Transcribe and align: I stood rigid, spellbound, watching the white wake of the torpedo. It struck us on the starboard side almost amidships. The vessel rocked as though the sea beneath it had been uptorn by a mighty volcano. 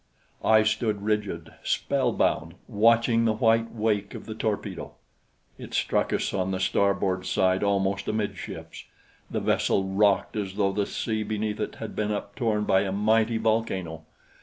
I 0.43 0.63
stood 0.63 1.03
rigid, 1.03 1.51
spellbound, 1.61 2.55
watching 2.67 3.25
the 3.25 3.33
white 3.33 3.71
wake 3.71 4.15
of 4.15 4.25
the 4.25 4.33
torpedo. 4.33 4.95
It 5.59 5.75
struck 5.75 6.11
us 6.11 6.33
on 6.33 6.49
the 6.49 6.59
starboard 6.59 7.23
side 7.27 7.61
almost 7.61 8.07
amidships. 8.07 8.85
The 9.29 9.41
vessel 9.41 9.83
rocked 9.83 10.35
as 10.35 10.55
though 10.55 10.71
the 10.71 10.87
sea 10.87 11.21
beneath 11.21 11.59
it 11.59 11.75
had 11.75 11.95
been 11.95 12.09
uptorn 12.11 12.63
by 12.63 12.81
a 12.81 12.91
mighty 12.91 13.37
volcano. 13.37 14.05